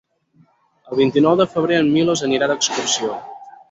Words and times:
El 0.93 0.97
vint-i-nou 1.01 1.37
de 1.43 1.49
febrer 1.53 1.79
en 1.85 1.95
Milos 1.99 2.27
anirà 2.31 2.53
d'excursió. 2.55 3.25